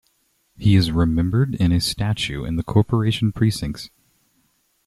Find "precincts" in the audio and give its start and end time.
3.31-3.91